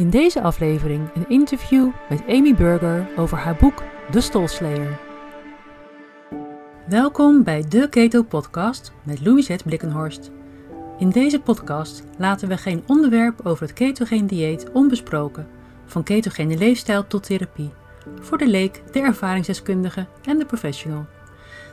[0.00, 4.98] In deze aflevering een interview met Amy Burger over haar boek De Stolslayer.
[6.88, 10.30] Welkom bij de Keto Podcast met Louisette Blikkenhorst.
[10.98, 15.48] In deze podcast laten we geen onderwerp over het ketogeen dieet onbesproken,
[15.86, 17.70] van ketogene leefstijl tot therapie,
[18.20, 21.06] voor de leek, de ervaringsdeskundige en de professional.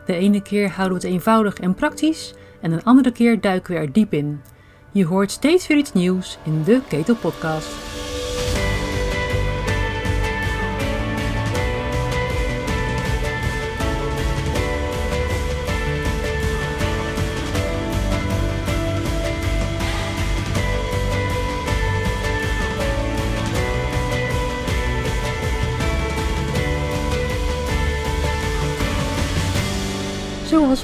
[0.06, 3.80] De ene keer houden we het eenvoudig en praktisch en een andere keer duiken we
[3.80, 4.42] er diep in.
[4.92, 7.87] Je hoort steeds weer iets nieuws in de Keto Podcast.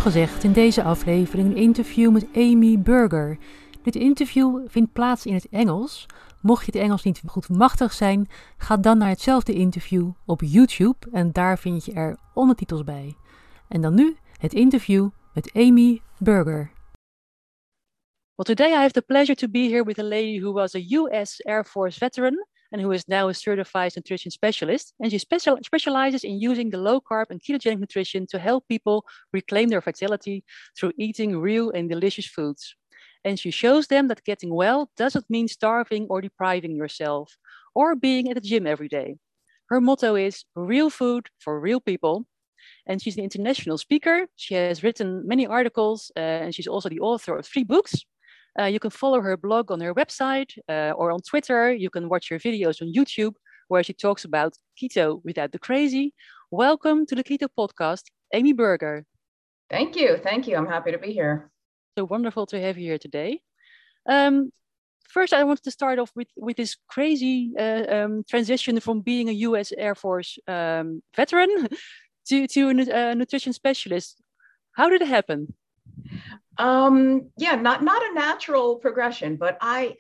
[0.04, 3.38] Gezegd in deze aflevering een interview met Amy Burger.
[3.84, 6.06] Dit interview vindt plaats in het Engels.
[6.42, 11.08] Mocht je het Engels niet goed machtig zijn, ga dan naar hetzelfde interview op YouTube
[11.12, 13.16] en daar vind je er ondertitels bij.
[13.68, 16.72] En dan nu het interview met Amy Burger.
[18.36, 20.86] Well, today I have the pleasure to be here with a lady who was a
[20.90, 24.94] US Air Force veteran and who is now a certified nutrition specialist.
[25.00, 29.06] And she special, specializes in using the low carb and ketogenic nutrition to help people
[29.32, 30.44] reclaim their vitality
[30.78, 32.76] through eating real and delicious foods.
[33.24, 37.38] And she shows them that getting well doesn't mean starving or depriving yourself
[37.76, 39.18] or being at the gym every day.
[39.70, 42.26] Her motto is real food for real people.
[42.88, 44.28] And she's an international speaker.
[44.36, 48.04] She has written many articles uh, and she's also the author of three books.
[48.60, 51.74] Uh, you can follow her blog on her website uh, or on Twitter.
[51.74, 53.34] You can watch her videos on YouTube
[53.68, 56.14] where she talks about keto without the crazy.
[56.52, 59.06] Welcome to the Keto Podcast, Amy Berger.
[59.72, 60.18] Thank you.
[60.18, 60.56] Thank you.
[60.56, 61.50] I'm happy to be here.
[61.98, 63.42] So wonderful to have you here today.
[64.08, 64.52] Um,
[65.10, 69.30] first, I wanted to start off with, with this crazy uh, um, transition from being
[69.30, 71.70] a US Air Force um, veteran
[72.28, 74.22] to, to a, a nutrition specialist.
[74.74, 75.56] How did it happen?
[76.58, 79.96] Um, yeah, not not a natural progression, but I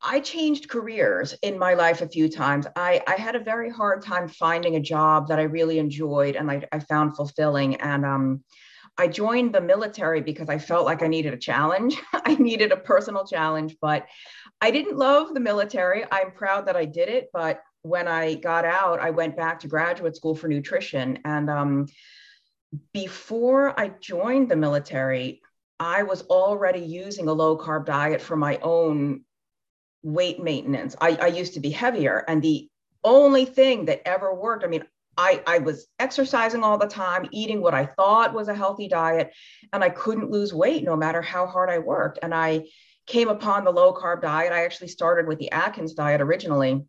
[0.00, 2.66] I changed careers in my life a few times.
[2.76, 6.50] I, I had a very hard time finding a job that I really enjoyed and
[6.50, 7.76] I, I found fulfilling.
[7.76, 8.44] And um,
[8.96, 11.96] I joined the military because I felt like I needed a challenge.
[12.12, 14.06] I needed a personal challenge, but
[14.60, 16.04] I didn't love the military.
[16.12, 17.28] I'm proud that I did it.
[17.32, 21.18] But when I got out, I went back to graduate school for nutrition.
[21.24, 21.86] And um,
[22.92, 25.40] before I joined the military,
[25.80, 29.22] I was already using a low carb diet for my own
[30.02, 30.96] weight maintenance.
[31.00, 32.68] I, I used to be heavier, and the
[33.04, 34.84] only thing that ever worked, I mean,
[35.16, 39.32] I, I was exercising all the time, eating what I thought was a healthy diet,
[39.72, 42.20] and I couldn't lose weight no matter how hard I worked.
[42.22, 42.66] And I
[43.06, 44.52] came upon the low carb diet.
[44.52, 46.86] I actually started with the Atkins diet originally.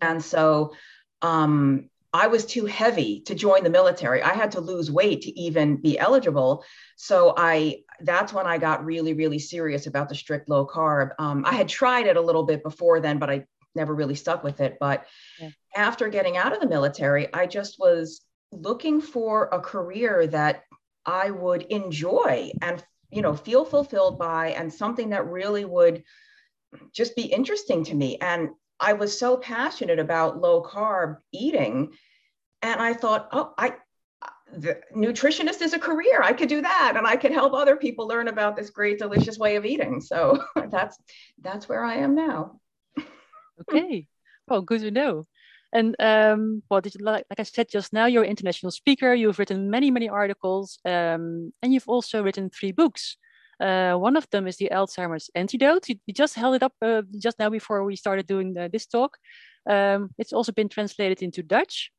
[0.00, 0.74] And so
[1.22, 4.22] um, I was too heavy to join the military.
[4.22, 6.64] I had to lose weight to even be eligible.
[6.94, 11.10] So I that's when I got really, really serious about the strict low carb.
[11.18, 14.44] Um, I had tried it a little bit before then, but I never really stuck
[14.44, 14.76] with it.
[14.78, 15.06] But
[15.40, 15.50] yeah.
[15.74, 18.20] after getting out of the military, I just was
[18.52, 20.62] looking for a career that
[21.04, 26.04] I would enjoy and you know feel fulfilled by and something that really would
[26.92, 28.18] just be interesting to me.
[28.18, 31.92] And I was so passionate about low carb eating.
[32.62, 33.74] And I thought, oh, I,
[34.52, 36.22] the nutritionist is a career.
[36.22, 39.38] I could do that, and I could help other people learn about this great, delicious
[39.38, 40.00] way of eating.
[40.00, 40.98] So that's
[41.40, 42.60] that's where I am now.
[43.60, 44.06] okay,
[44.48, 45.26] well, good to know.
[45.72, 49.12] And um, well, you, like, like I said just now, you're an international speaker.
[49.12, 53.16] You've written many, many articles, um, and you've also written three books.
[53.60, 55.88] Uh, one of them is the Alzheimer's antidote.
[55.88, 58.86] You, you just held it up uh, just now before we started doing the, this
[58.86, 59.16] talk.
[59.68, 61.90] Um, it's also been translated into Dutch.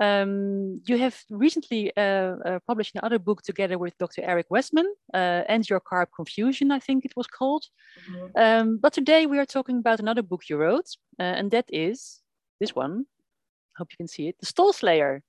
[0.00, 4.22] Um, you have recently uh, uh, published another book together with Dr.
[4.22, 7.64] Eric Westman, uh, End Your Carb Confusion, I think it was called.
[8.08, 8.40] Mm-hmm.
[8.40, 10.86] Um, but today we are talking about another book you wrote,
[11.18, 12.20] uh, and that is
[12.60, 13.06] this one.
[13.76, 15.22] I hope you can see it, The Stall Slayer.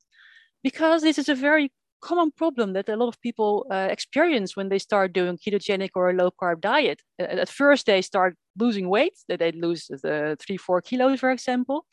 [0.62, 4.70] Because this is a very common problem that a lot of people uh, experience when
[4.70, 7.02] they start doing ketogenic or a low carb diet.
[7.20, 11.86] At first, they start losing weight, that they lose the three, four kilos, for example.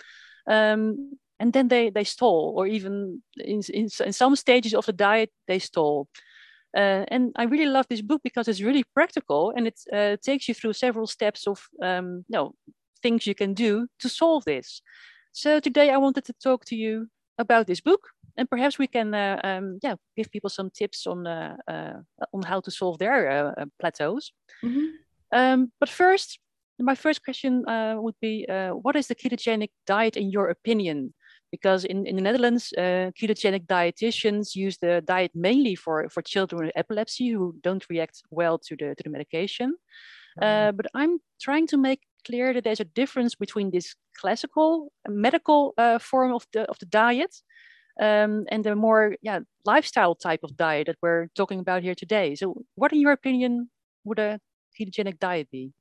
[0.48, 4.92] Um, and then they, they stall, or even in, in, in some stages of the
[4.92, 6.08] diet, they stall.
[6.76, 10.48] Uh, and I really love this book because it's really practical and it uh, takes
[10.48, 12.54] you through several steps of um, you know,
[13.02, 14.82] things you can do to solve this.
[15.32, 17.08] So today I wanted to talk to you
[17.38, 21.26] about this book and perhaps we can uh, um, yeah give people some tips on
[21.26, 22.00] uh, uh,
[22.32, 24.32] on how to solve their uh, uh, plateaus.
[24.64, 24.86] Mm-hmm.
[25.32, 26.38] Um, but first,
[26.78, 31.14] my first question uh, would be, uh, what is the ketogenic diet in your opinion?
[31.50, 36.66] Because in, in the Netherlands, uh, ketogenic dietitians use the diet mainly for, for children
[36.66, 39.74] with epilepsy who don't react well to the, to the medication.
[40.42, 40.76] Mm.
[40.76, 45.98] but I'm trying to make clear that there's a difference between this classical medical uh,
[45.98, 47.34] form of the, of the diet
[48.00, 52.34] um, and the more yeah, lifestyle type of diet that we're talking about here today.
[52.34, 53.70] So what in your opinion
[54.04, 54.40] would a
[54.78, 55.72] ketogenic diet be?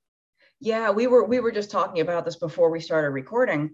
[0.59, 3.71] Yeah, we were we were just talking about this before we started recording.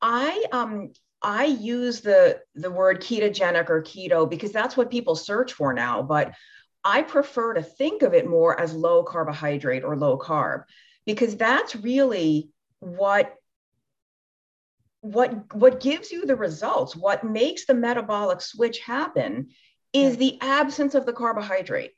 [0.00, 0.92] I um
[1.22, 6.02] I use the the word ketogenic or keto because that's what people search for now,
[6.02, 6.32] but
[6.84, 10.64] I prefer to think of it more as low carbohydrate or low carb
[11.06, 12.50] because that's really
[12.80, 13.34] what
[15.02, 19.48] what what gives you the results what makes the metabolic switch happen
[19.92, 21.92] is the absence of the carbohydrate.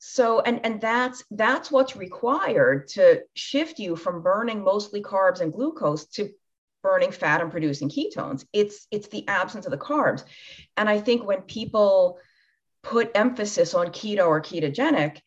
[0.00, 5.52] So and and that's that's what's required to shift you from burning mostly carbs and
[5.52, 6.30] glucose to
[6.82, 8.44] burning fat and producing ketones.
[8.52, 10.24] It's it's the absence of the carbs.
[10.76, 12.18] And i think when people
[12.84, 15.18] put emphasis on keto or ketogenic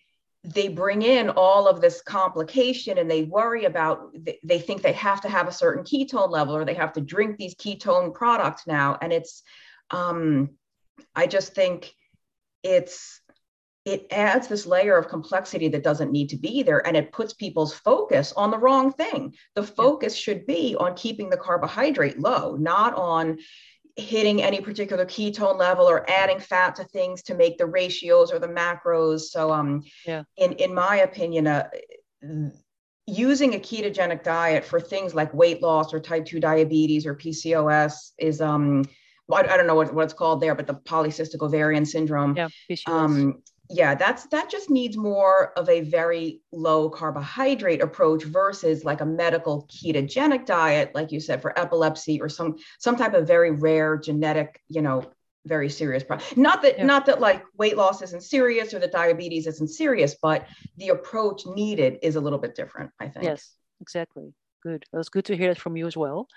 [0.43, 4.11] they bring in all of this complication and they worry about
[4.43, 7.37] they think they have to have a certain ketone level or they have to drink
[7.37, 8.97] these ketone products now.
[9.01, 9.43] And it's
[9.91, 10.49] um
[11.15, 11.93] i just think
[12.63, 13.21] it's
[13.83, 17.33] it adds this layer of complexity that doesn't need to be there and it puts
[17.33, 19.33] people's focus on the wrong thing.
[19.55, 23.39] The focus should be on keeping the carbohydrate low not on
[23.95, 28.39] hitting any particular ketone level or adding fat to things to make the ratios or
[28.39, 31.67] the macros so um yeah in in my opinion uh,
[33.05, 38.11] using a ketogenic diet for things like weight loss or type 2 diabetes or pcos
[38.17, 38.83] is um
[39.31, 42.35] I, I don't know what, what it's called there, but the polycystic ovarian syndrome.
[42.35, 42.49] Yeah,
[42.85, 49.01] um, yeah, that's that just needs more of a very low carbohydrate approach versus like
[49.01, 53.51] a medical ketogenic diet, like you said, for epilepsy or some some type of very
[53.51, 55.03] rare genetic, you know,
[55.45, 56.27] very serious problem.
[56.35, 56.85] Not that yeah.
[56.85, 60.47] not that like weight loss isn't serious or that diabetes isn't serious, but
[60.77, 63.25] the approach needed is a little bit different, I think.
[63.25, 64.33] Yes, exactly.
[64.63, 64.85] Good.
[64.91, 66.27] Well, it's good to hear that from you as well.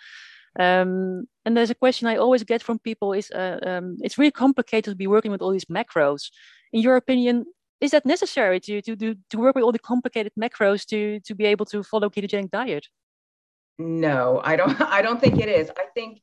[0.58, 4.31] Um, and there's a question I always get from people is uh, um, it's really
[4.31, 6.31] complicated to be working with all these macros
[6.75, 7.47] in your opinion,
[7.81, 11.35] is that necessary to, to, to, to work with all the complicated macros to, to
[11.35, 12.88] be able to follow ketogenic diet?
[13.79, 15.71] No, I don't, I don't think it is.
[15.79, 16.21] I think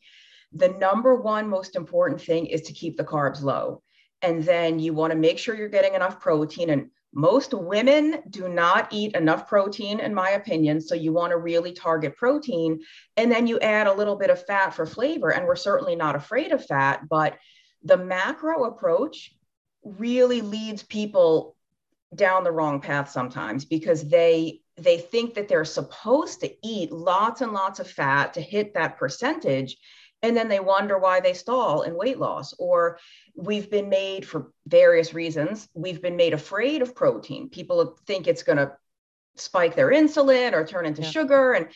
[0.51, 3.81] the number one most important thing is to keep the carbs low.
[4.21, 6.69] And then you want to make sure you're getting enough protein.
[6.69, 10.81] And most women do not eat enough protein, in my opinion.
[10.81, 12.81] So you want to really target protein.
[13.15, 15.31] And then you add a little bit of fat for flavor.
[15.31, 17.37] And we're certainly not afraid of fat, but
[17.83, 19.33] the macro approach
[19.83, 21.55] really leads people
[22.13, 27.41] down the wrong path sometimes because they they think that they're supposed to eat lots
[27.41, 29.77] and lots of fat to hit that percentage.
[30.23, 32.53] And then they wonder why they stall in weight loss.
[32.57, 32.99] Or
[33.35, 35.67] we've been made for various reasons.
[35.73, 37.49] We've been made afraid of protein.
[37.49, 38.71] People think it's going to
[39.35, 41.09] spike their insulin or turn into yeah.
[41.09, 41.53] sugar.
[41.53, 41.67] And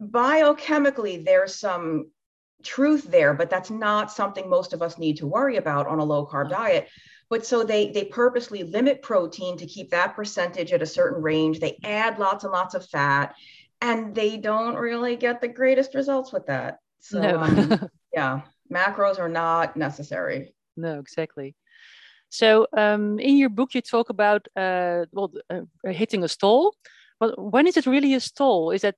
[0.00, 2.10] biochemically there's some
[2.62, 6.04] truth there, but that's not something most of us need to worry about on a
[6.04, 6.88] low carb diet.
[7.28, 11.60] But so they they purposely limit protein to keep that percentage at a certain range.
[11.60, 13.34] They add lots and lots of fat,
[13.80, 16.78] and they don't really get the greatest results with that.
[17.00, 17.38] So no.
[17.38, 20.54] um, yeah, macros are not necessary.
[20.76, 21.54] No, exactly.
[22.28, 26.74] So um, in your book, you talk about uh, well uh, hitting a stall.
[27.20, 28.72] But when is it really a stall?
[28.72, 28.96] Is that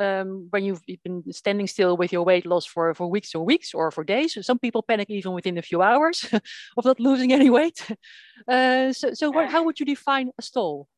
[0.00, 3.74] um, when you've been standing still with your weight loss for, for weeks or weeks
[3.74, 4.38] or for days.
[4.42, 6.24] Some people panic even within a few hours
[6.76, 7.80] of not losing any weight.
[8.48, 10.88] Uh, so, so what, how would you define a stall?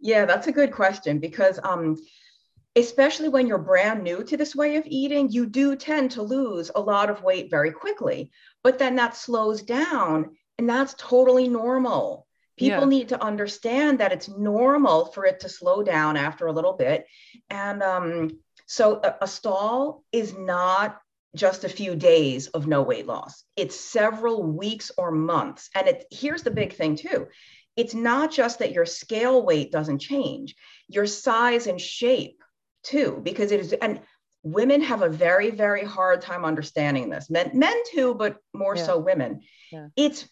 [0.00, 1.96] Yeah, that's a good question because um,
[2.76, 6.70] especially when you're brand new to this way of eating, you do tend to lose
[6.74, 8.30] a lot of weight very quickly,
[8.64, 12.26] but then that slows down and that's totally normal.
[12.58, 12.98] People yeah.
[12.98, 17.06] need to understand that it's normal for it to slow down after a little bit.
[17.48, 21.00] And um, so a, a stall is not
[21.34, 23.44] just a few days of no weight loss.
[23.56, 25.70] It's several weeks or months.
[25.74, 27.28] And it here's the big thing too.
[27.76, 30.56] It's not just that your scale weight doesn't change,
[30.88, 32.42] your size and shape
[32.82, 34.00] too, because it is and
[34.42, 37.30] women have a very, very hard time understanding this.
[37.30, 38.84] Men, men too, but more yeah.
[38.84, 39.40] so women.
[39.70, 39.88] Yeah.
[39.96, 40.28] It's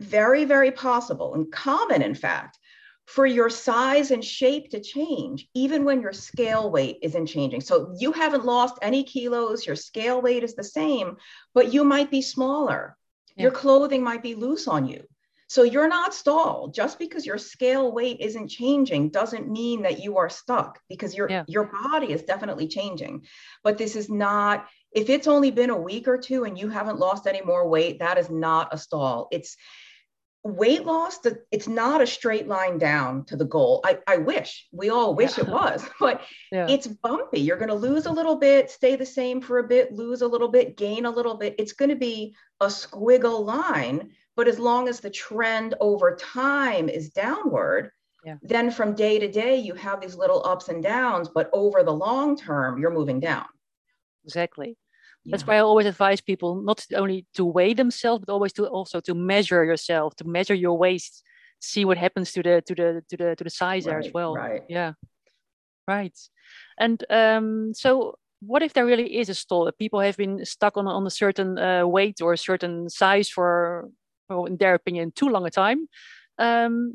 [0.00, 2.58] very, very possible and common, in fact,
[3.06, 7.60] for your size and shape to change, even when your scale weight isn't changing.
[7.62, 11.16] So you haven't lost any kilos, your scale weight is the same,
[11.54, 12.96] but you might be smaller.
[13.34, 13.44] Yeah.
[13.44, 15.04] Your clothing might be loose on you.
[15.48, 16.74] So you're not stalled.
[16.74, 21.30] Just because your scale weight isn't changing doesn't mean that you are stuck because your
[21.30, 21.44] yeah.
[21.48, 23.24] your body is definitely changing.
[23.64, 26.98] But this is not if it's only been a week or two and you haven't
[26.98, 29.28] lost any more weight, that is not a stall.
[29.30, 29.56] It's
[30.56, 31.18] weight loss
[31.50, 35.38] it's not a straight line down to the goal i, I wish we all wish
[35.38, 35.44] yeah.
[35.44, 36.66] it was but yeah.
[36.68, 39.92] it's bumpy you're going to lose a little bit stay the same for a bit
[39.92, 44.10] lose a little bit gain a little bit it's going to be a squiggle line
[44.38, 47.90] but as long as the trend over time is downward,
[48.24, 48.36] yeah.
[48.40, 51.90] then from day to day, you have these little ups and downs, but over the
[51.90, 53.46] long term, you're moving down.
[54.24, 54.76] Exactly.
[55.24, 55.32] Yeah.
[55.32, 59.00] That's why I always advise people not only to weigh themselves, but always to also
[59.00, 61.22] to measure yourself, to measure your waist,
[61.60, 64.10] see what happens to the to the to the to the size right, there as
[64.12, 64.34] well.
[64.34, 64.62] Right.
[64.68, 64.92] Yeah.
[65.86, 66.16] Right.
[66.78, 70.76] And um, so what if there really is a stall that people have been stuck
[70.76, 73.90] on, on a certain uh, weight or a certain size for
[74.28, 75.88] well, in their opinion, too long a time.
[76.38, 76.94] Um,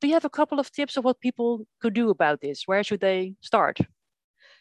[0.00, 2.64] do you have a couple of tips of what people could do about this?
[2.66, 3.78] Where should they start?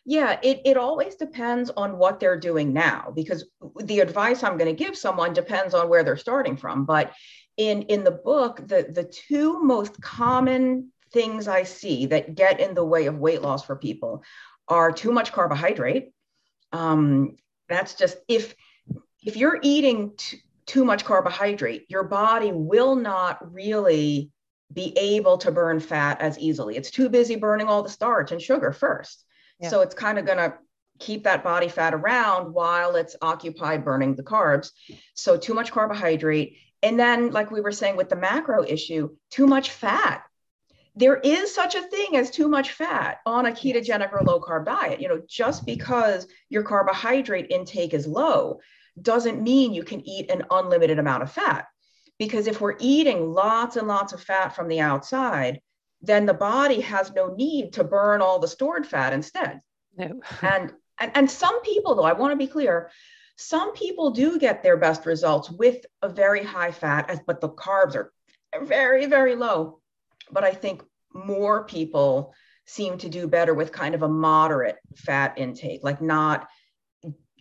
[0.05, 3.43] Yeah, it, it always depends on what they're doing now because
[3.83, 6.85] the advice I'm going to give someone depends on where they're starting from.
[6.85, 7.13] But
[7.57, 12.75] in, in the book, the, the two most common things I see that get in
[12.75, 14.23] the way of weight loss for people
[14.67, 16.11] are too much carbohydrate.
[16.71, 18.55] Um, that's just if
[19.25, 24.31] if you're eating t- too much carbohydrate, your body will not really
[24.71, 26.75] be able to burn fat as easily.
[26.75, 29.24] It's too busy burning all the starch and sugar first.
[29.59, 29.69] Yeah.
[29.69, 30.55] So it's kind of going to
[30.99, 34.71] keep that body fat around while it's occupied burning the carbs.
[35.13, 36.57] So too much carbohydrate.
[36.83, 40.23] And then, like we were saying with the macro issue, too much fat.
[40.97, 44.65] There is such a thing as too much fat on a ketogenic or low carb
[44.65, 45.01] diet.
[45.01, 48.59] You know, just because your carbohydrate intake is low
[49.01, 51.65] doesn't mean you can eat an unlimited amount of fat.
[52.17, 55.59] Because if we're eating lots and lots of fat from the outside,
[56.05, 59.61] then the body has no need to burn all the stored fat instead.
[59.97, 60.19] No.
[60.41, 62.89] and, and and some people though, I want to be clear,
[63.37, 67.49] some people do get their best results with a very high fat, as but the
[67.49, 68.11] carbs are
[68.61, 69.81] very, very low.
[70.31, 70.83] But I think
[71.13, 72.33] more people
[72.65, 76.47] seem to do better with kind of a moderate fat intake, like not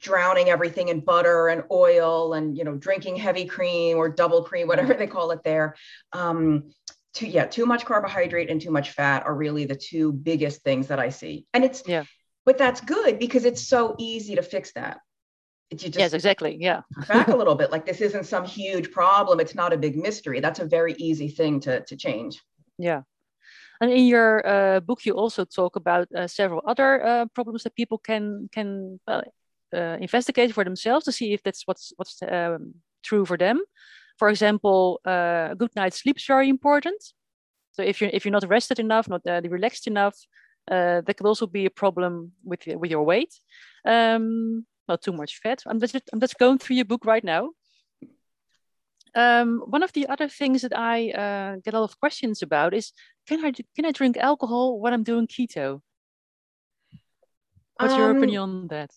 [0.00, 4.68] drowning everything in butter and oil and you know drinking heavy cream or double cream
[4.68, 5.74] whatever they call it there
[6.12, 6.70] um,
[7.14, 10.88] too yeah too much carbohydrate and too much fat are really the two biggest things
[10.88, 11.46] that i see.
[11.54, 12.04] And it's yeah.
[12.44, 14.98] but that's good because it's so easy to fix that.
[15.70, 16.82] You just yes exactly yeah.
[17.08, 19.40] back a little bit like this isn't some huge problem.
[19.40, 20.40] It's not a big mystery.
[20.40, 22.42] That's a very easy thing to to change.
[22.78, 23.02] Yeah.
[23.80, 27.74] And in your uh, book, you also talk about uh, several other uh, problems that
[27.74, 29.22] people can can uh,
[30.00, 33.60] investigate for themselves to see if that's what's what's um, true for them.
[34.18, 37.02] For example, uh, a good night's sleep is very important.
[37.72, 40.16] So if you're if you're not rested enough, not uh, relaxed enough,
[40.70, 43.34] uh, that could also be a problem with with your weight.
[43.84, 45.62] Um, not too much fat.
[45.66, 47.50] I'm just I'm just going through your book right now.
[49.16, 52.74] Um, one of the other things that I uh, get a lot of questions about
[52.74, 52.92] is
[53.28, 55.80] can I can I drink alcohol when I'm doing keto?
[57.76, 58.90] What's um, your opinion on that?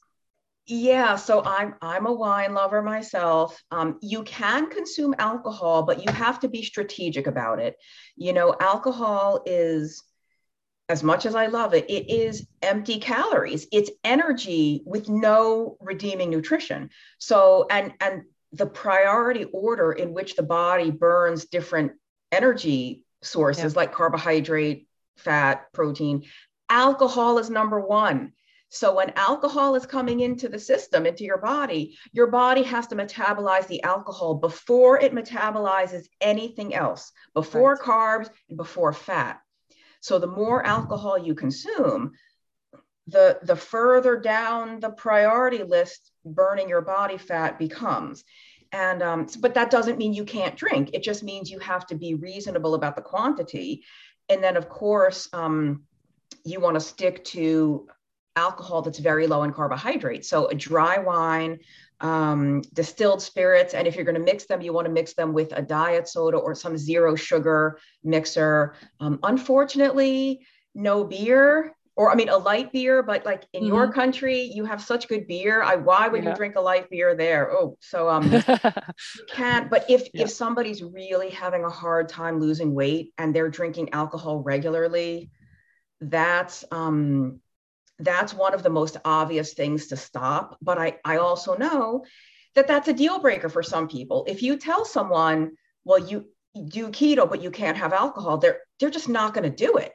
[0.69, 3.61] Yeah, so I'm I'm a wine lover myself.
[3.71, 7.77] Um, you can consume alcohol, but you have to be strategic about it.
[8.17, 10.03] You know, alcohol is
[10.89, 13.67] as much as I love it, it is empty calories.
[13.71, 16.89] It's energy with no redeeming nutrition.
[17.17, 21.93] So and and the priority order in which the body burns different
[22.31, 23.77] energy sources yeah.
[23.77, 26.23] like carbohydrate, fat, protein,
[26.69, 28.33] alcohol is number 1
[28.69, 32.95] so when alcohol is coming into the system, into your body, your body has to
[32.95, 37.81] metabolize the alcohol before it metabolizes anything else, before right.
[37.81, 39.39] carbs and before fat.
[40.01, 42.11] So the more alcohol you consume,
[43.07, 48.25] the, the further down the priority list burning your body fat becomes.
[48.73, 50.89] And um, but that doesn't mean you can't drink.
[50.91, 53.85] It just means you have to be reasonable about the quantity.
[54.27, 55.83] And then, of course, um,
[56.43, 57.87] you want to stick to
[58.37, 60.29] alcohol that's very low in carbohydrates.
[60.29, 61.59] So a dry wine,
[61.99, 65.33] um, distilled spirits, and if you're going to mix them, you want to mix them
[65.33, 68.75] with a diet soda or some zero sugar mixer.
[68.99, 71.73] Um, unfortunately, no beer.
[71.95, 73.73] Or I mean, a light beer, but like in mm-hmm.
[73.73, 75.63] your country, you have such good beer.
[75.63, 76.29] I why would yeah.
[76.29, 77.51] you drink a light beer there?
[77.51, 78.31] Oh, so um,
[79.17, 79.67] you can't.
[79.67, 80.21] But if yeah.
[80.21, 85.31] if somebody's really having a hard time losing weight and they're drinking alcohol regularly,
[85.99, 87.39] that's um
[87.99, 90.57] that's one of the most obvious things to stop.
[90.61, 92.05] But I, I also know
[92.55, 94.25] that that's a deal breaker for some people.
[94.27, 95.53] If you tell someone,
[95.85, 96.27] well, you
[96.65, 99.93] do keto but you can't have alcohol they're they're just not going to do it.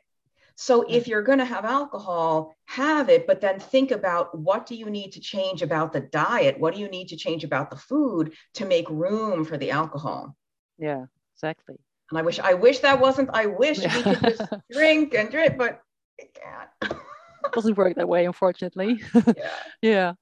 [0.54, 0.92] So hmm.
[0.92, 4.90] if you're going to have alcohol have it but then think about what do you
[4.90, 6.59] need to change about the diet?
[6.59, 10.37] What do you need to change about the food to make room for the alcohol?
[10.78, 11.06] Yeah
[11.37, 11.76] exactly.
[12.11, 15.56] And i wish i wish that wasn't i wish we could just drink and drink
[15.56, 15.80] but
[16.18, 16.94] it can't
[17.52, 19.02] doesn't work that way unfortunately
[19.37, 19.50] yeah
[19.82, 20.12] yeah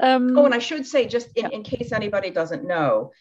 [0.00, 1.50] um, oh and i should say just in, yeah.
[1.50, 3.12] in case anybody doesn't know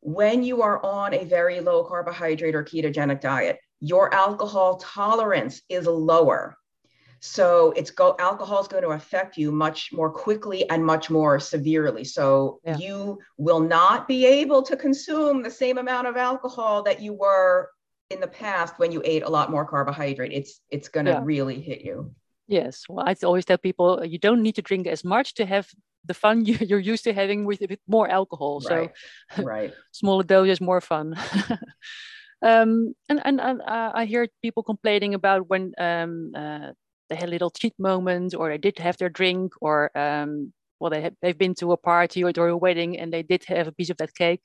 [0.00, 5.86] when you are on a very low carbohydrate or ketogenic diet, your alcohol tolerance is
[5.86, 6.56] lower.
[7.22, 11.38] So it's go alcohol is going to affect you much more quickly and much more
[11.38, 12.04] severely.
[12.04, 12.78] So yeah.
[12.78, 17.70] you will not be able to consume the same amount of alcohol that you were
[18.08, 20.32] in the past when you ate a lot more carbohydrate.
[20.32, 21.20] It's it's going to yeah.
[21.22, 22.10] really hit you.
[22.50, 22.86] Yes.
[22.88, 25.70] Well, I always tell people you don't need to drink as much to have
[26.04, 28.60] the fun you, are used to having with a bit more alcohol.
[28.68, 28.90] Right.
[29.36, 29.72] So right.
[29.92, 31.14] smaller doses, more fun.
[32.42, 36.72] um, and and, and uh, I hear people complaining about when um, uh,
[37.08, 40.90] they had a little cheat moment or they did have their drink or um, well
[40.90, 43.68] they have, they've been to a party or, or a wedding and they did have
[43.68, 44.42] a piece of that cake.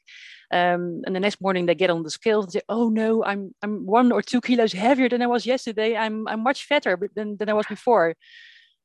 [0.52, 3.56] Um, and the next morning they get on the scale and say oh no i'm
[3.64, 5.96] i'm one or two kilos heavier than i was yesterday.
[5.98, 8.16] I'm i'm much fatter than, than i was before.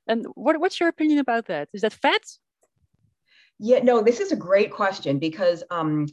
[0.07, 1.69] And what, what's your opinion about that?
[1.73, 2.23] Is that fat?
[3.59, 6.07] Yeah, no, this is a great question because um,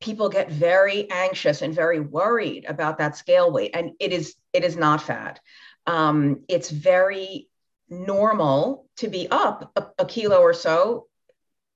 [0.00, 4.64] people get very anxious and very worried about that scale weight, and it is it
[4.64, 5.38] is not fat.
[5.86, 7.48] Um, it's very
[7.88, 11.06] normal to be up a, a kilo or so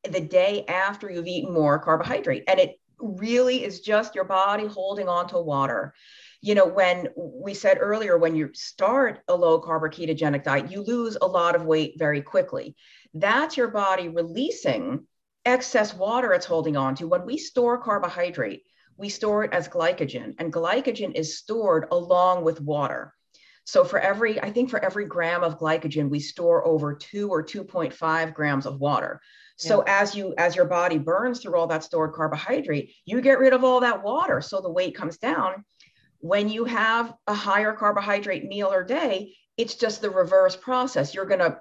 [0.08, 5.08] the day after you've eaten more carbohydrate, and it really is just your body holding
[5.08, 5.94] on to water
[6.40, 10.70] you know, when we said earlier, when you start a low carb or ketogenic diet,
[10.70, 12.76] you lose a lot of weight very quickly.
[13.14, 15.06] That's your body releasing
[15.44, 17.08] excess water it's holding on to.
[17.08, 18.62] When we store carbohydrate,
[18.96, 23.14] we store it as glycogen, and glycogen is stored along with water.
[23.68, 27.44] So for every, I think for every gram of glycogen, we store over two or
[27.44, 29.20] 2.5 grams of water.
[29.58, 30.00] So yeah.
[30.00, 33.64] as you as your body burns through all that stored carbohydrate, you get rid of
[33.64, 34.40] all that water.
[34.40, 35.66] So the weight comes down.
[36.20, 41.12] When you have a higher carbohydrate meal or day, it's just the reverse process.
[41.12, 41.60] You're going to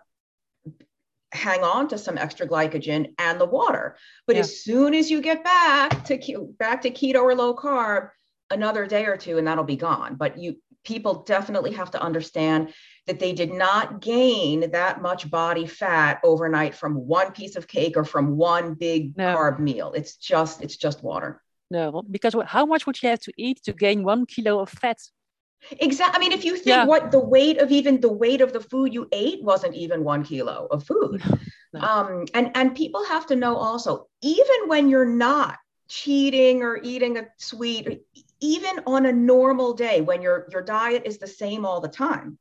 [1.34, 3.98] hang on to some extra glycogen and the water.
[4.28, 4.44] But yeah.
[4.44, 8.12] as soon as you get back to back to keto or low carb,
[8.50, 10.16] another day or two and that'll be gone.
[10.16, 10.56] But you
[10.88, 12.74] people definitely have to understand
[13.08, 17.98] that they did not gain that much body fat overnight from one piece of cake
[17.98, 19.36] or from one big no.
[19.36, 19.92] carb meal.
[19.94, 21.44] It's just it's just water.
[21.70, 25.00] No, because how much would you have to eat to gain one kilo of fat?
[25.72, 26.16] Exactly.
[26.16, 26.86] I mean, if you think yeah.
[26.86, 30.24] what the weight of even the weight of the food you ate wasn't even one
[30.24, 31.22] kilo of food.
[31.74, 31.82] No.
[31.82, 35.58] Um, and, and people have to know also, even when you're not
[35.90, 38.04] cheating or eating a sweet,
[38.40, 42.38] even on a normal day when your, your diet is the same all the time,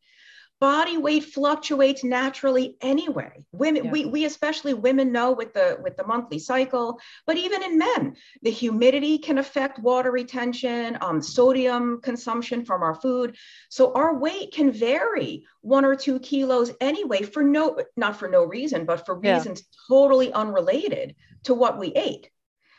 [0.59, 3.91] body weight fluctuates naturally anyway women yeah.
[3.91, 8.17] we, we especially women know with the with the monthly cycle but even in men
[8.43, 13.37] the humidity can affect water retention um, sodium consumption from our food
[13.69, 18.43] so our weight can vary one or two kilos anyway for no not for no
[18.45, 19.95] reason but for reasons yeah.
[19.95, 22.31] totally unrelated to what we ate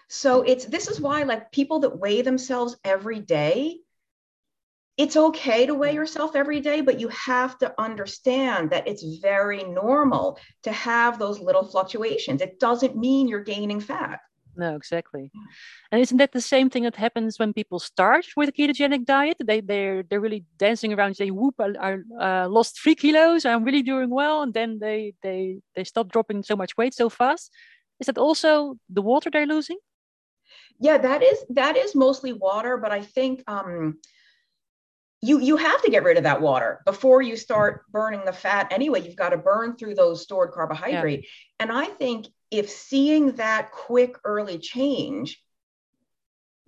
[0.07, 3.77] so it's this is why like people that weigh themselves every day
[4.97, 9.63] it's okay to weigh yourself every day, but you have to understand that it's very
[9.63, 12.41] normal to have those little fluctuations.
[12.41, 14.19] It doesn't mean you're gaining fat.
[14.55, 15.31] No, exactly.
[15.91, 19.37] And isn't that the same thing that happens when people start with a ketogenic diet?
[19.39, 21.53] They they're they're really dancing around, saying, "Whoop!
[21.59, 23.45] I, I uh, lost three kilos.
[23.45, 27.07] I'm really doing well," and then they they they stop dropping so much weight so
[27.07, 27.51] fast.
[27.99, 29.77] Is that also the water they're losing?
[30.79, 33.97] Yeah, that is that is mostly water, but I think um,
[35.21, 38.67] you you have to get rid of that water before you start burning the fat
[38.71, 41.29] anyway you've got to burn through those stored carbohydrate yeah.
[41.59, 45.41] and i think if seeing that quick early change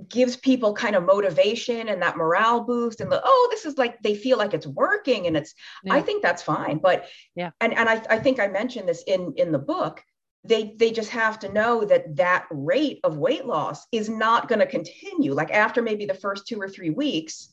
[0.07, 4.01] gives people kind of motivation and that morale boost and the oh this is like
[4.01, 5.93] they feel like it's working and it's yeah.
[5.93, 9.33] i think that's fine but yeah and and I, I think i mentioned this in
[9.35, 10.03] in the book
[10.43, 14.59] they they just have to know that that rate of weight loss is not going
[14.59, 15.33] to continue.
[15.33, 17.49] Like after maybe the first two or three weeks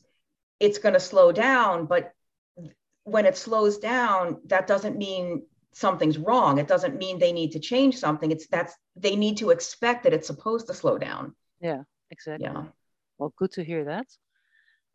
[0.59, 2.11] it's going to slow down but
[3.03, 6.57] when it slows down that doesn't mean something's wrong.
[6.57, 8.31] It doesn't mean they need to change something.
[8.31, 11.35] It's that's they need to expect that it's supposed to slow down.
[11.59, 12.45] Yeah exactly.
[12.47, 12.63] Yeah.
[13.17, 14.07] Well good to hear that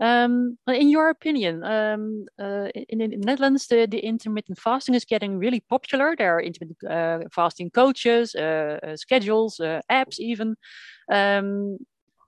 [0.02, 5.04] um, in your opinion, um, uh, in, in, the Netherlands, the, the, intermittent fasting is
[5.04, 6.16] getting really popular.
[6.16, 10.56] There are intermittent uh, fasting coaches, uh, uh schedules, uh, apps, even.
[11.08, 11.78] Um,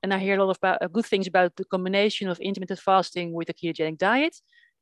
[0.05, 3.33] and I hear a lot of uh, good things about the combination of intermittent fasting
[3.33, 4.37] with a ketogenic diet.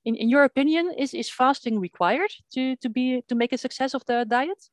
[0.05, 3.94] In, in your opinion, is, is fasting required to, to be to make a success
[3.94, 4.68] of the diet?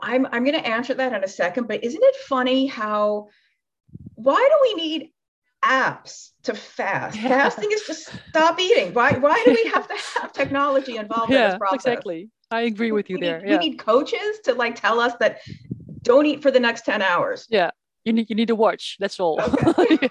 [0.00, 3.28] I'm I'm going to answer that in a second, but isn't it funny how
[4.14, 5.10] why do we need
[5.64, 7.18] apps to fast?
[7.20, 7.28] Yeah.
[7.28, 8.92] Fasting is just stop eating.
[8.94, 11.86] Why why do we have to have technology involved yeah, in this process?
[11.86, 12.30] Exactly.
[12.50, 13.40] I agree with you we there.
[13.40, 13.58] Need, yeah.
[13.58, 15.40] We need coaches to like tell us that
[16.02, 17.46] don't eat for the next 10 hours.
[17.48, 17.70] Yeah.
[18.04, 18.96] You need you need to watch.
[18.98, 19.40] That's all.
[19.40, 20.08] Okay.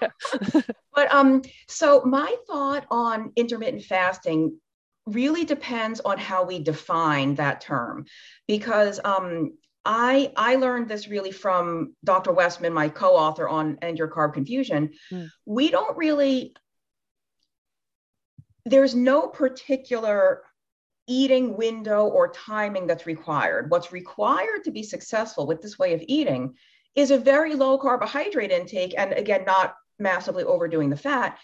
[0.94, 4.58] but um, so my thought on intermittent fasting
[5.06, 8.06] really depends on how we define that term
[8.46, 9.52] because um,
[9.84, 12.32] I I learned this really from Dr.
[12.32, 14.90] Westman, my co-author on End Your Carb Confusion.
[15.10, 15.30] Mm.
[15.46, 16.54] We don't really
[18.66, 20.42] there's no particular
[21.08, 23.70] eating window or timing that's required.
[23.70, 26.54] What's required to be successful with this way of eating
[26.94, 31.38] is a very low carbohydrate intake and again not massively overdoing the fat.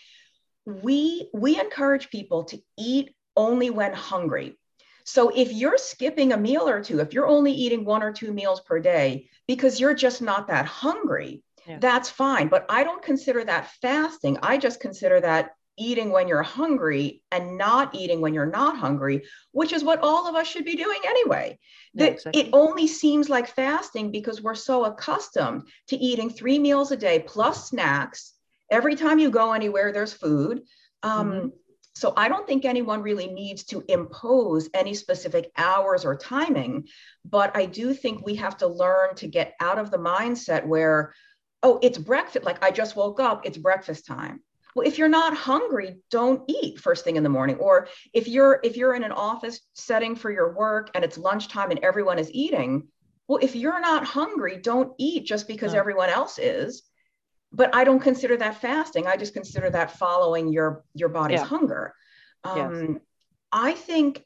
[0.66, 4.59] We we encourage people to eat only when hungry.
[5.06, 8.32] So if you're skipping a meal or two, if you're only eating one or two
[8.32, 11.78] meals per day because you're just not that hungry, yeah.
[11.78, 12.48] that's fine.
[12.48, 14.36] But I don't consider that fasting.
[14.42, 19.22] I just consider that eating when you're hungry and not eating when you're not hungry,
[19.52, 21.56] which is what all of us should be doing anyway.
[21.94, 22.42] Yeah, that exactly.
[22.42, 27.20] it only seems like fasting because we're so accustomed to eating three meals a day
[27.24, 28.32] plus snacks.
[28.72, 30.62] Every time you go anywhere, there's food.
[31.04, 31.48] Um, mm-hmm.
[31.96, 36.88] So I don't think anyone really needs to impose any specific hours or timing,
[37.24, 41.14] but I do think we have to learn to get out of the mindset where,
[41.62, 42.44] oh, it's breakfast.
[42.44, 44.42] Like I just woke up, it's breakfast time
[44.74, 48.61] well if you're not hungry don't eat first thing in the morning or if you're
[48.62, 52.30] if you're in an office setting for your work and it's lunchtime and everyone is
[52.30, 52.87] eating
[53.26, 55.78] well if you're not hungry don't eat just because no.
[55.78, 56.82] everyone else is
[57.56, 61.46] but i don't consider that fasting i just consider that following your your body's yeah.
[61.46, 61.94] hunger
[62.44, 63.00] um, yes.
[63.52, 64.24] i think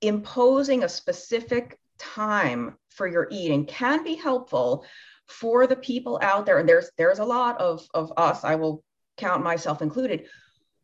[0.00, 4.84] imposing a specific time for your eating can be helpful
[5.26, 8.82] for the people out there and there's there's a lot of of us i will
[9.16, 10.26] count myself included,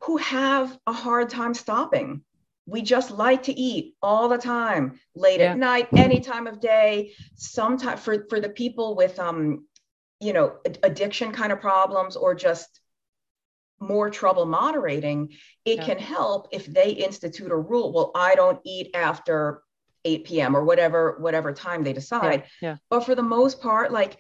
[0.01, 2.23] who have a hard time stopping.
[2.67, 5.53] We just like to eat all the time, late yeah.
[5.53, 7.13] at night, any time of day.
[7.35, 9.67] Sometimes for for the people with um,
[10.23, 12.81] you know, addiction kind of problems or just
[13.81, 15.31] more trouble moderating,
[15.65, 15.85] it yeah.
[15.85, 17.93] can help if they institute a rule.
[17.93, 19.63] Well, I don't eat after
[20.05, 20.57] 8 p.m.
[20.57, 22.45] or whatever whatever time they decide.
[22.61, 22.71] Yeah.
[22.71, 22.77] yeah.
[22.89, 24.17] But for the most part, like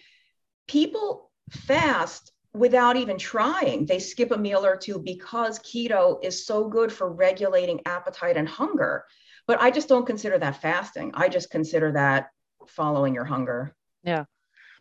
[0.66, 3.86] people fast without even trying.
[3.86, 8.48] They skip a meal or two because keto is so good for regulating appetite and
[8.48, 9.04] hunger.
[9.46, 11.12] But I just don't consider that fasting.
[11.14, 12.30] I just consider that
[12.68, 13.74] following your hunger.
[14.02, 14.24] Yeah.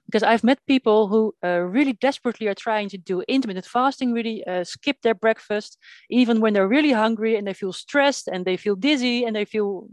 [0.05, 4.43] Because I've met people who uh, really desperately are trying to do intermittent fasting, really
[4.45, 5.77] uh, skip their breakfast,
[6.09, 9.45] even when they're really hungry and they feel stressed and they feel dizzy and they
[9.45, 9.87] feel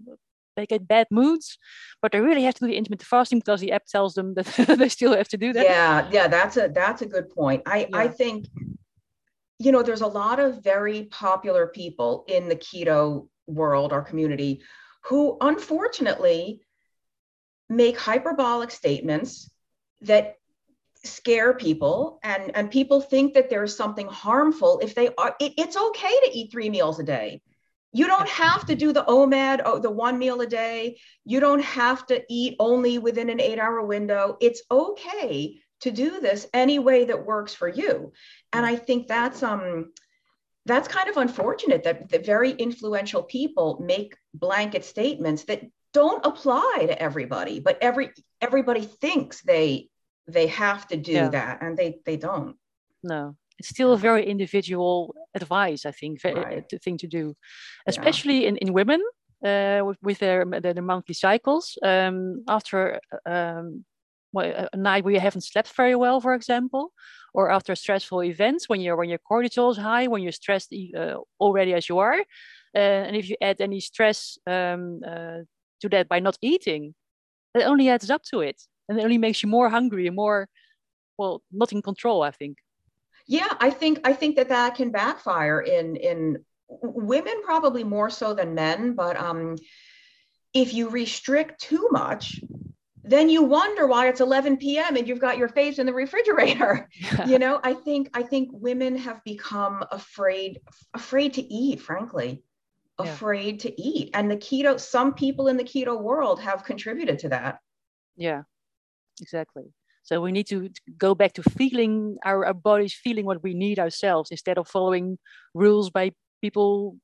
[0.58, 1.56] they get bad moods,
[2.02, 4.46] but they really have to do the intermittent fasting because the app tells them that
[4.78, 5.64] they still have to do that.
[5.64, 7.62] Yeah, yeah, that's a that's a good point.
[7.64, 7.96] I yeah.
[7.96, 8.46] I think
[9.58, 14.60] you know there's a lot of very popular people in the keto world our community
[15.04, 16.60] who unfortunately
[17.68, 19.50] make hyperbolic statements
[20.02, 20.36] that
[21.04, 25.76] scare people and and people think that there's something harmful if they are it, it's
[25.76, 27.40] okay to eat three meals a day
[27.92, 31.00] you don't have to do the OMAD, oh, the one meal a day.
[31.24, 34.36] You don't have to eat only within an eight hour window.
[34.40, 38.12] It's okay to do this any way that works for you.
[38.52, 39.92] And I think that's um
[40.66, 46.84] that's kind of unfortunate that the very influential people make blanket statements that don't apply
[46.86, 49.88] to everybody, but every everybody thinks they
[50.26, 51.28] they have to do yeah.
[51.28, 52.56] that and they they don't.
[53.02, 56.64] No, it's still a very individual advice, I think, right.
[56.84, 57.34] thing to do,
[57.86, 58.48] especially yeah.
[58.48, 59.02] in, in women
[59.44, 61.78] uh, with, with their, their, their monthly cycles.
[61.82, 63.84] Um, after um,
[64.36, 66.92] a night where you haven't slept very well, for example,
[67.34, 71.14] or after stressful events when your when your cortisol is high, when you're stressed uh,
[71.40, 72.20] already as you are,
[72.74, 75.38] uh, and if you add any stress um, uh,
[75.80, 76.94] to that by not eating,
[77.54, 80.48] it only adds up to it, and it only makes you more hungry and more,
[81.16, 82.22] well, not in control.
[82.22, 82.58] I think
[83.28, 86.38] yeah i think i think that that can backfire in in
[86.82, 89.54] women probably more so than men but um
[90.54, 92.40] if you restrict too much
[93.04, 96.88] then you wonder why it's 11 p.m and you've got your face in the refrigerator
[96.94, 97.26] yeah.
[97.28, 100.58] you know i think i think women have become afraid
[100.94, 102.42] afraid to eat frankly
[103.02, 103.12] yeah.
[103.12, 107.28] afraid to eat and the keto some people in the keto world have contributed to
[107.28, 107.58] that
[108.16, 108.42] yeah
[109.20, 109.64] exactly
[110.08, 113.78] So we need to go back to feeling our, our bodies, feeling what we need
[113.78, 115.18] ourselves, instead of following
[115.52, 116.96] rules by people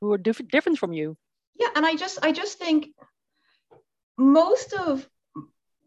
[0.00, 1.16] who are diff- different from you.
[1.54, 2.88] Yeah, and I just I just think
[4.18, 5.08] most of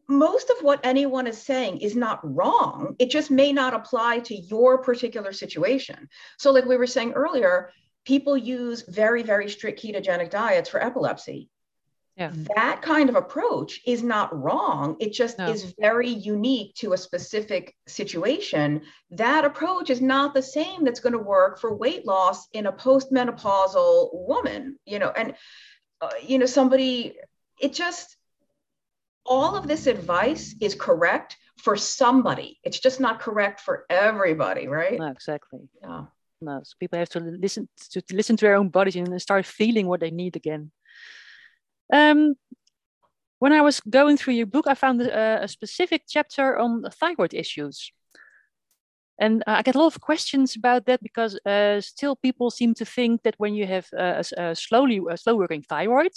[0.08, 2.95] most of what anyone is saying is not wrong.
[2.97, 6.08] It just may not apply to your particular situation.
[6.39, 7.71] So, like we were saying earlier,
[8.08, 11.50] people use very, very strict ketogenic diets for epilepsy.
[12.15, 12.32] Yeah.
[12.56, 14.96] That kind of approach is not wrong.
[15.02, 15.50] It just no.
[15.50, 18.82] is very unique to a specific situation.
[19.12, 22.72] That approach is not the same that's going to work for weight loss in a
[22.72, 25.36] postmenopausal woman, you know, and,
[26.00, 27.13] uh, you know, somebody,
[27.60, 28.15] it just,
[29.26, 32.58] all of this advice is correct for somebody.
[32.63, 34.98] It's just not correct for everybody, right?
[34.98, 35.67] No, exactly.
[35.82, 36.06] Yeah.
[36.39, 39.45] No, so people have to listen to, to listen to their own bodies and start
[39.45, 40.71] feeling what they need again.
[41.91, 42.36] Um,
[43.39, 47.34] when I was going through your book, I found a, a specific chapter on thyroid
[47.34, 47.91] issues.
[49.19, 52.76] And uh, I get a lot of questions about that because uh, still people seem
[52.76, 56.12] to think that when you have a, a slowly a slow working thyroid,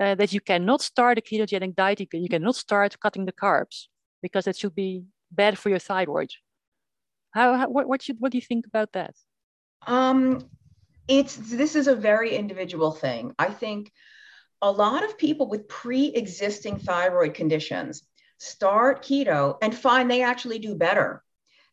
[0.00, 3.88] uh, that you cannot start a ketogenic diet, you cannot start cutting the carbs
[4.22, 6.30] because that should be bad for your thyroid.
[7.32, 9.14] How, how what, what should what do you think about that?
[9.86, 10.48] Um,
[11.06, 13.34] it's this is a very individual thing.
[13.38, 13.92] I think
[14.60, 18.02] a lot of people with pre-existing thyroid conditions
[18.38, 21.22] start keto and find they actually do better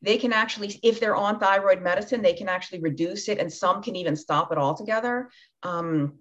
[0.01, 3.81] they can actually if they're on thyroid medicine they can actually reduce it and some
[3.81, 5.29] can even stop it altogether
[5.63, 6.13] um,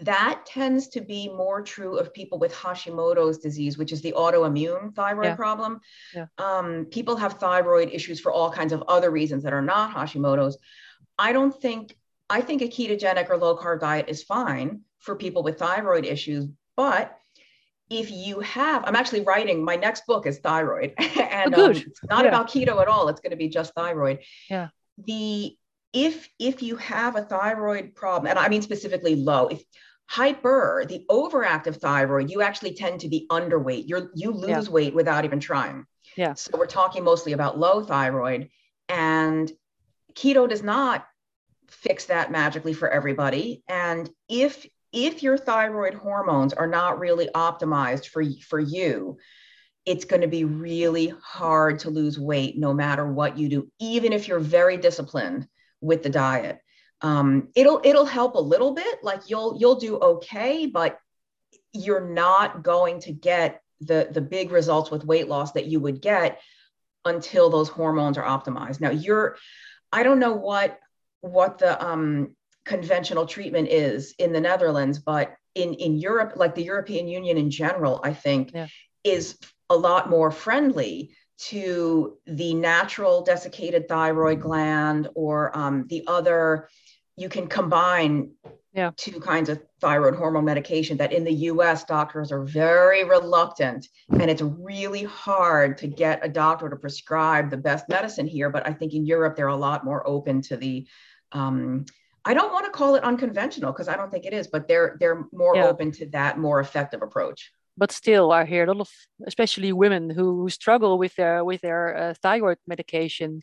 [0.00, 4.94] that tends to be more true of people with hashimoto's disease which is the autoimmune
[4.94, 5.36] thyroid yeah.
[5.36, 5.80] problem
[6.14, 6.26] yeah.
[6.38, 10.56] Um, people have thyroid issues for all kinds of other reasons that are not hashimoto's
[11.20, 11.96] i don't think
[12.28, 16.46] i think a ketogenic or low carb diet is fine for people with thyroid issues.
[16.76, 17.16] But
[17.88, 22.00] if you have, I'm actually writing my next book is thyroid, and oh, um, it's
[22.08, 22.28] not yeah.
[22.28, 23.08] about keto at all.
[23.08, 24.20] It's going to be just thyroid.
[24.48, 24.68] Yeah.
[25.04, 25.56] The
[25.92, 29.62] if if you have a thyroid problem, and I mean specifically low, if
[30.06, 33.88] hyper, the overactive thyroid, you actually tend to be underweight.
[33.88, 34.72] You're you lose yeah.
[34.72, 35.86] weight without even trying.
[36.16, 36.34] Yeah.
[36.34, 38.50] So we're talking mostly about low thyroid,
[38.88, 39.50] and
[40.14, 41.06] keto does not
[41.70, 43.62] fix that magically for everybody.
[43.68, 49.18] And if if your thyroid hormones are not really optimized for, for you,
[49.86, 54.12] it's going to be really hard to lose weight no matter what you do, even
[54.12, 55.46] if you're very disciplined
[55.80, 56.58] with the diet.
[57.02, 60.98] Um, it'll it'll help a little bit, like you'll you'll do okay, but
[61.72, 66.02] you're not going to get the the big results with weight loss that you would
[66.02, 66.40] get
[67.04, 68.80] until those hormones are optimized.
[68.80, 69.36] Now you're,
[69.90, 70.78] I don't know what
[71.20, 76.62] what the um, conventional treatment is in the Netherlands, but in, in Europe, like the
[76.62, 78.68] European Union in general, I think yeah.
[79.04, 86.68] is a lot more friendly to the natural desiccated thyroid gland or um, the other.
[87.16, 88.32] You can combine
[88.72, 88.90] yeah.
[88.96, 94.30] two kinds of thyroid hormone medication that in the US doctors are very reluctant and
[94.30, 98.72] it's really hard to get a doctor to prescribe the best medicine here but I
[98.72, 100.86] think in Europe they're a lot more open to the
[101.32, 101.86] um,
[102.24, 104.96] I don't want to call it unconventional because I don't think it is, but they're
[105.00, 105.66] they're more yeah.
[105.66, 107.52] open to that more effective approach.
[107.76, 108.90] But still, I hear a lot of,
[109.26, 113.42] especially women who struggle with their with their uh, thyroid medication.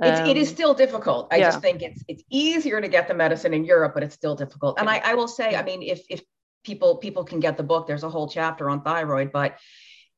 [0.00, 1.28] Um, it is still difficult.
[1.30, 1.50] I yeah.
[1.50, 4.78] just think it's it's easier to get the medicine in Europe, but it's still difficult.
[4.78, 6.22] And I, I will say, I mean, if if
[6.64, 9.32] people people can get the book, there's a whole chapter on thyroid.
[9.32, 9.58] But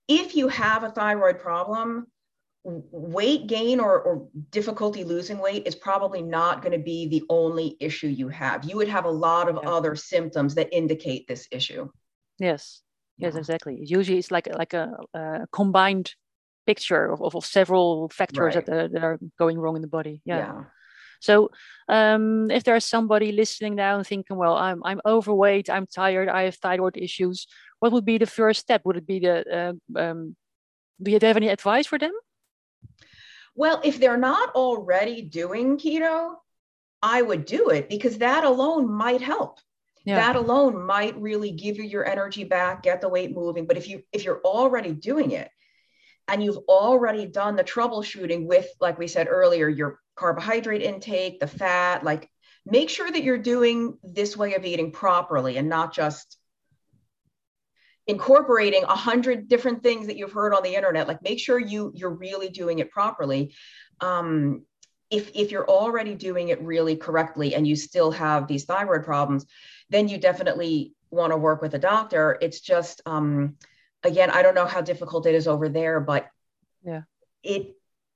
[0.08, 2.06] if you have a thyroid problem,
[2.64, 7.76] weight gain or, or difficulty losing weight is probably not going to be the only
[7.78, 8.64] issue you have.
[8.64, 9.68] You would have a lot of yeah.
[9.68, 11.90] other symptoms that indicate this issue.
[12.38, 12.82] Yes,
[13.18, 13.38] yes, yeah.
[13.38, 13.78] exactly.
[13.84, 16.14] Usually it's like like a, a combined
[16.66, 18.64] picture of, of, of several factors right.
[18.64, 20.22] that, uh, that are going wrong in the body.
[20.24, 20.38] Yeah.
[20.38, 20.64] yeah.
[21.20, 21.50] So
[21.88, 26.42] um, if there's somebody listening now and thinking, well, I'm, I'm overweight, I'm tired, I
[26.42, 27.46] have thyroid issues,
[27.80, 28.82] what would be the first step?
[28.84, 30.36] Would it be the, uh, um,
[31.02, 32.12] do you have any advice for them?
[33.54, 36.34] Well, if they're not already doing keto,
[37.02, 39.60] I would do it because that alone might help.
[40.04, 40.16] Yeah.
[40.16, 43.66] That alone might really give you your energy back, get the weight moving.
[43.66, 45.50] But if you if you're already doing it
[46.28, 51.46] and you've already done the troubleshooting with, like we said earlier, your carbohydrate intake, the
[51.46, 52.28] fat, like
[52.66, 56.38] make sure that you're doing this way of eating properly and not just
[58.06, 61.92] incorporating a hundred different things that you've heard on the internet like make sure you
[61.94, 63.54] you're really doing it properly.
[64.00, 64.62] Um,
[65.10, 69.46] if if you're already doing it really correctly and you still have these thyroid problems
[69.90, 72.38] then you definitely want to work with a doctor.
[72.40, 73.56] It's just um,
[74.04, 76.28] again i don't know how difficult it is over there but
[76.84, 77.02] yeah.
[77.42, 77.74] it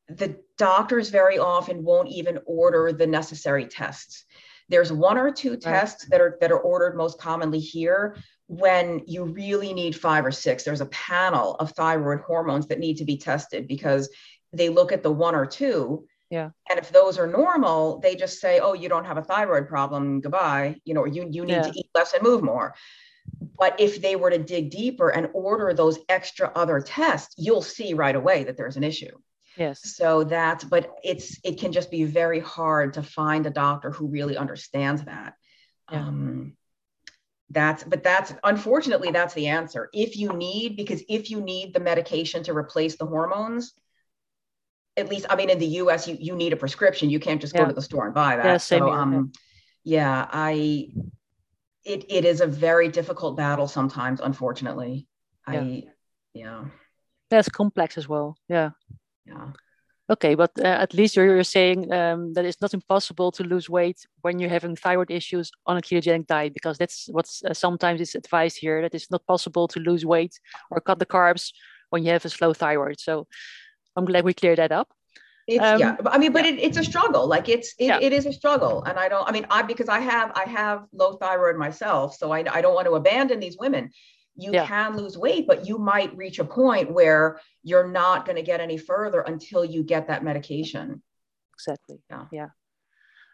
[0.08, 4.24] the doctors very often won't even order the necessary tests.
[4.70, 8.16] There's one or two tests that are that are ordered most commonly here
[8.48, 10.64] when you really need five or six.
[10.64, 14.10] There's a panel of thyroid hormones that need to be tested because
[14.52, 16.06] they look at the one or two.
[16.30, 16.50] Yeah.
[16.68, 20.20] And if those are normal, they just say, "Oh, you don't have a thyroid problem.
[20.20, 21.62] Goodbye." You know, you you need yeah.
[21.62, 22.74] to eat less and move more.
[23.58, 27.94] But if they were to dig deeper and order those extra other tests, you'll see
[27.94, 29.16] right away that there's an issue.
[29.56, 29.80] Yes.
[29.96, 34.06] So that's, but it's, it can just be very hard to find a doctor who
[34.06, 35.34] really understands that.
[35.90, 36.06] Yeah.
[36.06, 36.56] Um,
[37.50, 39.88] that's, but that's, unfortunately, that's the answer.
[39.92, 43.72] If you need, because if you need the medication to replace the hormones,
[44.96, 47.08] at least, I mean, in the US, you, you need a prescription.
[47.08, 47.62] You can't just yeah.
[47.62, 48.44] go to the store and buy that.
[48.44, 49.32] Yeah, same so, um,
[49.84, 50.90] yeah, I,
[51.84, 55.06] it, it is a very difficult battle sometimes, unfortunately.
[55.50, 55.60] Yeah.
[55.60, 55.84] I,
[56.34, 56.64] yeah.
[57.30, 58.36] That's complex as well.
[58.48, 58.70] Yeah
[59.28, 59.48] yeah
[60.10, 63.68] okay but uh, at least you're, you're saying um, that it's not impossible to lose
[63.68, 68.00] weight when you're having thyroid issues on a ketogenic diet because that's what's uh, sometimes
[68.00, 70.38] is advised here that it's not possible to lose weight
[70.70, 71.52] or cut the carbs
[71.90, 73.26] when you have a slow thyroid so
[73.96, 74.88] i'm glad we cleared that up
[75.48, 76.52] it's, um, yeah, I mean, but yeah.
[76.52, 77.26] it, it's a struggle.
[77.26, 77.98] Like it's it, yeah.
[78.02, 79.26] it is a struggle, and I don't.
[79.26, 82.74] I mean, I because I have I have low thyroid myself, so I I don't
[82.74, 83.90] want to abandon these women
[84.38, 84.66] you yeah.
[84.66, 88.60] can lose weight, but you might reach a point where you're not going to get
[88.60, 91.02] any further until you get that medication.
[91.54, 91.98] Exactly.
[92.08, 92.24] Yeah.
[92.30, 92.48] Yeah.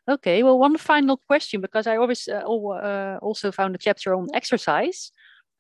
[0.09, 0.43] Okay.
[0.43, 5.13] Well, one final question because I always uh, uh, also found a chapter on exercise.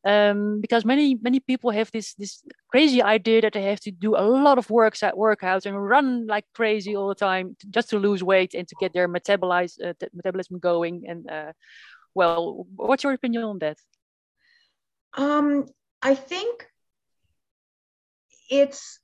[0.06, 4.14] Um, because many many people have this this crazy idea that they have to do
[4.14, 7.88] a lot of works at workouts and run like crazy all the time to, just
[7.88, 11.04] to lose weight and to get their metabolize uh, metabolism going.
[11.08, 11.52] And uh,
[12.14, 13.78] well, what's your opinion on that?
[15.16, 15.66] Um,
[16.02, 16.66] I think
[18.50, 18.98] it's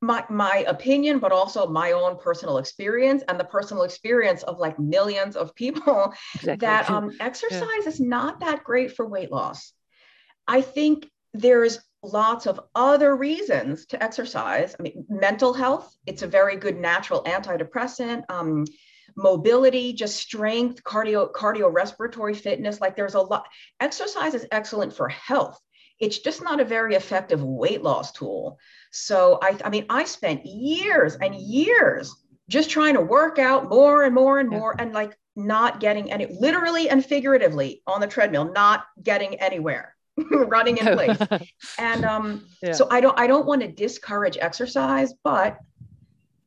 [0.00, 4.78] my my opinion, but also my own personal experience and the personal experience of like
[4.78, 6.66] millions of people exactly.
[6.66, 7.88] that um, exercise yeah.
[7.88, 9.72] is not that great for weight loss.
[10.46, 14.74] I think there's lots of other reasons to exercise.
[14.78, 18.24] I mean, mental health, it's a very good natural antidepressant.
[18.28, 18.64] Um,
[19.16, 22.80] mobility, just strength, cardio, cardiorespiratory fitness.
[22.80, 23.46] Like there's a lot.
[23.80, 25.58] Exercise is excellent for health.
[25.98, 28.58] It's just not a very effective weight loss tool.
[28.90, 32.14] So I, I mean, I spent years and years
[32.48, 36.26] just trying to work out more and more and more and like not getting any
[36.26, 39.94] literally and figuratively on the treadmill, not getting anywhere.
[40.30, 41.18] running in place
[41.78, 42.72] and um yeah.
[42.72, 45.56] so i don't i don't want to discourage exercise but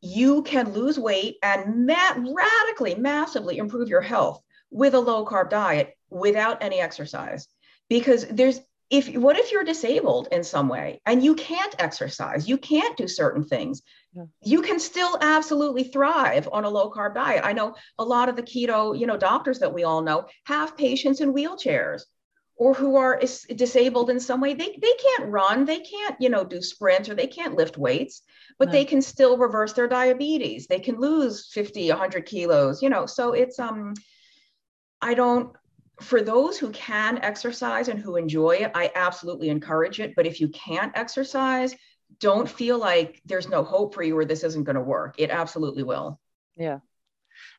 [0.05, 4.39] you can lose weight and ma- radically, massively improve your health
[4.69, 7.47] with a low carb diet without any exercise.
[7.89, 8.59] Because there's,
[8.91, 13.07] if what if you're disabled in some way and you can't exercise, you can't do
[13.07, 13.81] certain things,
[14.13, 14.25] yeah.
[14.43, 17.43] you can still absolutely thrive on a low carb diet.
[17.43, 20.77] I know a lot of the keto, you know, doctors that we all know have
[20.77, 22.03] patients in wheelchairs
[22.57, 23.21] or who are
[23.55, 27.15] disabled in some way they, they can't run they can't you know do sprints or
[27.15, 28.21] they can't lift weights
[28.57, 28.71] but no.
[28.71, 30.65] they can still reverse their diabetes.
[30.67, 33.93] They can lose 50 100 kilos you know so it's um
[35.01, 35.55] i don't
[36.01, 40.41] for those who can exercise and who enjoy it i absolutely encourage it but if
[40.41, 41.75] you can't exercise
[42.19, 45.15] don't feel like there's no hope for you or this isn't going to work.
[45.17, 46.19] It absolutely will.
[46.55, 46.79] Yeah.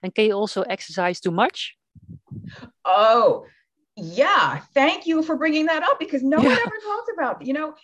[0.03, 1.77] And can you also exercise too much?
[2.85, 3.45] Oh
[3.97, 6.49] yeah thank you for bringing that up because no yeah.
[6.49, 7.75] one ever talks about you know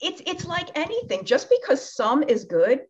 [0.00, 2.80] it's it's like anything just because some is good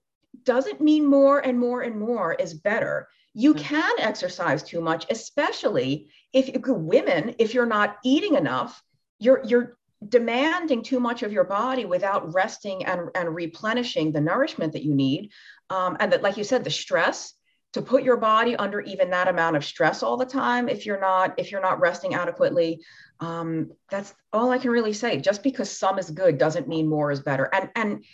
[0.45, 3.63] doesn't mean more and more and more is better you mm-hmm.
[3.63, 8.83] can exercise too much especially if you women if you're not eating enough
[9.19, 9.77] you're you're
[10.09, 14.95] demanding too much of your body without resting and, and replenishing the nourishment that you
[14.95, 15.31] need
[15.69, 17.35] um, and that like you said the stress
[17.73, 21.01] to put your body under even that amount of stress all the time if you're
[21.01, 22.81] not if you're not resting adequately.
[23.21, 25.19] Um, that's all i can really say.
[25.19, 27.49] Just because some is good doesn't mean more is better.
[27.53, 28.05] And and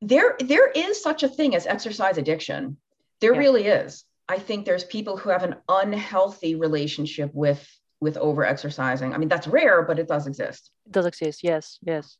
[0.00, 2.76] there there is such a thing as exercise addiction.
[3.20, 3.40] There yeah.
[3.40, 4.04] really is.
[4.28, 7.66] I think there's people who have an unhealthy relationship with
[8.00, 10.70] with over exercising i mean that's rare but it does exist.
[10.86, 11.42] It does exist.
[11.42, 12.16] Yes yes.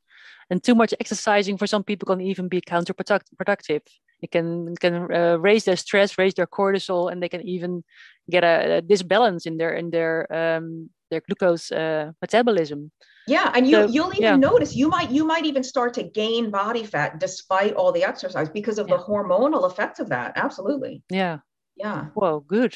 [0.50, 3.82] And too much exercising for some people can even be counterproductive
[4.22, 7.84] it can can uh, raise their stress, raise their cortisol, and they can even
[8.30, 12.90] get a, a disbalance in their in their um, their glucose uh, metabolism.
[13.26, 14.36] Yeah, and you so, you'll even yeah.
[14.36, 18.48] notice you might you might even start to gain body fat despite all the exercise
[18.48, 18.96] because of yeah.
[18.96, 20.32] the hormonal effects of that.
[20.36, 21.02] Absolutely.
[21.10, 21.38] Yeah.
[21.76, 22.06] Yeah.
[22.14, 22.74] Well, good.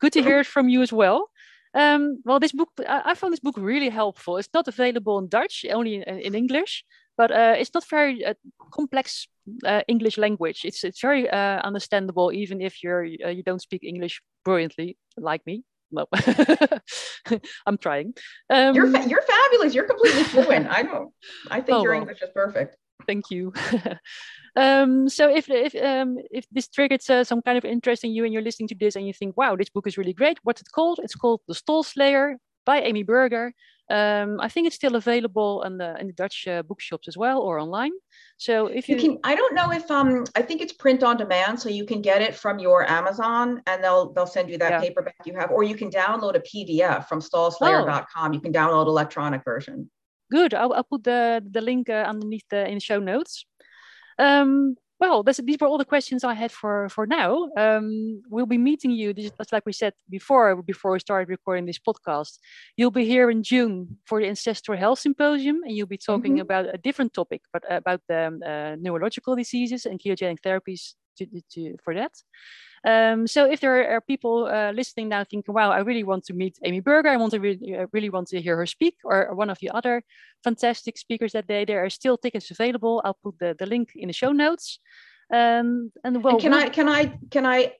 [0.00, 1.30] Good to hear it from you as well.
[1.72, 4.38] Um, well, this book, I, I, found this book really helpful.
[4.38, 6.84] It's not available in Dutch, only in, in English.
[7.16, 8.34] But uh, it's not very uh,
[8.72, 9.26] complex
[9.64, 10.64] uh, English language.
[10.64, 15.44] It's it's very uh, understandable, even if you're uh, you don't speak English brilliantly like
[15.46, 15.64] me.
[15.90, 16.06] No,
[17.66, 18.14] I'm trying.
[18.50, 19.74] Um, you're fa- you're fabulous.
[19.74, 20.66] You're completely fluent.
[20.68, 21.12] I know.
[21.50, 22.00] I think oh, your well.
[22.02, 22.76] English is perfect.
[23.06, 23.52] Thank you.
[24.56, 28.24] um, so if if um, if this triggered uh, some kind of interest in you
[28.24, 30.38] and you're listening to this and you think, wow, this book is really great.
[30.42, 31.00] What's it called?
[31.02, 33.52] It's called The Stall Slayer by Amy Berger.
[33.88, 37.40] Um, I think it's still available in the in the Dutch uh, bookshops as well
[37.40, 37.92] or online.
[38.36, 41.16] So if you, you, can, I don't know if um, I think it's print on
[41.16, 44.72] demand, so you can get it from your Amazon, and they'll they'll send you that
[44.72, 44.80] yeah.
[44.80, 48.30] paperback you have, or you can download a PDF from stallslayer.com.
[48.30, 48.34] Oh.
[48.34, 49.88] You can download electronic version.
[50.32, 50.52] Good.
[50.52, 53.46] I'll, I'll put the the link uh, underneath the in the show notes.
[54.18, 57.48] Um, well, these were all the questions I had for for now.
[57.56, 59.12] Um, we'll be meeting you.
[59.12, 62.38] This is like we said before, before we started recording this podcast.
[62.76, 66.42] You'll be here in June for the Ancestral Health Symposium, and you'll be talking mm-hmm.
[66.42, 71.26] about a different topic, but about the um, uh, neurological diseases and ketogenic therapies to,
[71.52, 72.12] to, for that.
[72.86, 76.34] Um, so if there are people uh, listening now thinking, wow, I really want to
[76.34, 79.34] meet Amy Berger, I want to really, uh, really want to hear her speak, or
[79.34, 80.04] one of the other
[80.44, 83.02] fantastic speakers that day, there are still tickets available.
[83.04, 84.78] I'll put the, the link in the show notes.
[85.32, 87.72] Um, and well, and can I can I can I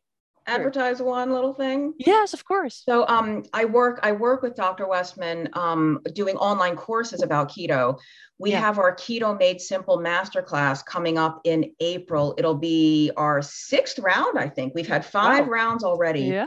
[0.47, 1.95] advertise one little thing?
[1.99, 2.83] Yes, of course.
[2.85, 4.87] So um, I work I work with Dr.
[4.87, 7.99] Westman um, doing online courses about keto.
[8.39, 8.61] We yeah.
[8.61, 12.35] have our Keto Made Simple Masterclass coming up in April.
[12.37, 14.75] It'll be our sixth round, I think.
[14.75, 15.53] We've had five wow.
[15.53, 16.25] rounds already.
[16.25, 16.47] Yeah.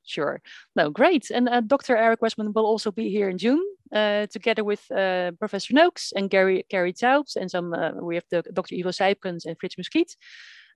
[0.04, 0.42] sure.
[0.76, 1.30] No great.
[1.30, 3.64] And uh, dr eric westman will also be here in june
[3.94, 8.26] uh, together with uh, Professor Noakes and Gary Gary Taubes and some uh, we have
[8.30, 8.76] the Dr.
[8.76, 10.16] Yvo Sijpkens and Frits Muskiet.